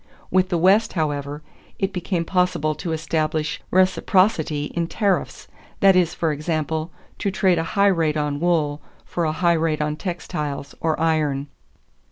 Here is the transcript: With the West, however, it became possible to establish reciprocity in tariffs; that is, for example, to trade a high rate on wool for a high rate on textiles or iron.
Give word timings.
With 0.31 0.49
the 0.49 0.57
West, 0.57 0.93
however, 0.93 1.43
it 1.77 1.93
became 1.93 2.25
possible 2.25 2.73
to 2.73 2.91
establish 2.91 3.61
reciprocity 3.69 4.65
in 4.73 4.87
tariffs; 4.87 5.47
that 5.79 5.95
is, 5.95 6.15
for 6.15 6.31
example, 6.31 6.89
to 7.19 7.29
trade 7.29 7.59
a 7.59 7.63
high 7.77 7.85
rate 7.85 8.17
on 8.17 8.39
wool 8.39 8.81
for 9.05 9.25
a 9.25 9.31
high 9.31 9.53
rate 9.53 9.79
on 9.79 9.95
textiles 9.97 10.73
or 10.81 10.99
iron. 10.99 11.49